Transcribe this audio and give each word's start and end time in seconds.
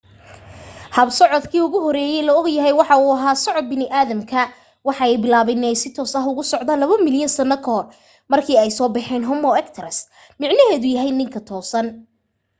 hab 0.97 1.09
socdaalkii 1.15 1.59
ugu 1.65 1.79
horeyey 1.87 2.21
la 2.27 2.33
ogyahay 2.39 2.73
waxa 2.79 2.95
uu 3.03 3.11
ahaa 3.17 3.41
socod 3.45 3.65
bini'aadamka 3.71 4.41
waxa 4.87 5.03
ay 5.07 5.15
bilaaben 5.23 5.59
in 5.59 5.67
ay 5.69 5.77
si 5.81 5.89
toos 5.95 6.13
ah 6.19 6.25
u 6.41 6.43
socdaan 6.53 6.81
labo 6.81 6.95
milyan 7.07 7.31
sano 7.37 7.55
kahor 7.65 7.85
markii 8.31 8.57
ay 8.63 8.71
soo 8.77 8.89
baxeyn 8.95 9.23
homo 9.29 9.49
erectus 9.59 9.97
micnaheedu 10.39 10.87
yahay 10.95 11.11
ninka 11.15 11.39
toosan 11.49 11.87